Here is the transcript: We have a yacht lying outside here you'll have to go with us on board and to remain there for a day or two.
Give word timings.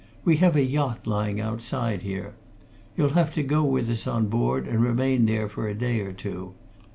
We 0.25 0.37
have 0.37 0.55
a 0.55 0.63
yacht 0.63 1.05
lying 1.05 1.39
outside 1.39 2.01
here 2.01 2.33
you'll 2.97 3.09
have 3.11 3.31
to 3.35 3.43
go 3.43 3.63
with 3.63 3.87
us 3.87 4.07
on 4.07 4.29
board 4.29 4.63
and 4.63 4.79
to 4.79 4.79
remain 4.79 5.27
there 5.27 5.47
for 5.47 5.67
a 5.67 5.75
day 5.75 5.99
or 5.99 6.11
two. 6.11 6.55